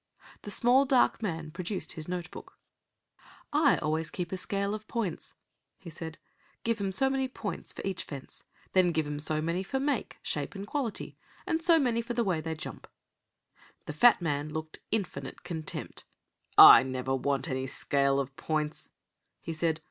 The 0.41 0.49
small 0.49 0.85
dark 0.85 1.21
man 1.21 1.51
produced 1.51 1.91
his 1.91 2.07
note 2.07 2.31
book. 2.31 2.57
"I 3.53 3.77
always 3.77 4.09
keep 4.09 4.31
a 4.31 4.37
scale 4.37 4.73
of 4.73 4.87
points," 4.87 5.35
he 5.77 5.91
said. 5.91 6.17
"Give 6.63 6.81
'em 6.81 6.91
so 6.91 7.07
many 7.07 7.27
points 7.27 7.71
for 7.71 7.83
each 7.85 8.03
fence. 8.03 8.43
Then 8.73 8.93
give 8.93 9.05
'em 9.05 9.19
so 9.19 9.43
many 9.43 9.61
for 9.61 9.79
make, 9.79 10.17
shape, 10.23 10.55
and 10.55 10.65
quality, 10.65 11.19
and 11.45 11.61
so 11.61 11.77
many 11.77 12.01
for 12.01 12.15
the 12.15 12.23
way 12.23 12.41
they 12.41 12.55
jump." 12.55 12.87
The 13.85 13.93
fat 13.93 14.23
man 14.23 14.49
looked 14.49 14.79
infinite 14.91 15.43
contempt. 15.43 16.05
"I 16.57 16.81
never 16.81 17.13
want 17.15 17.47
any 17.47 17.67
scale 17.67 18.19
of 18.19 18.35
points," 18.35 18.89
he 19.39 19.53
said. 19.53 19.79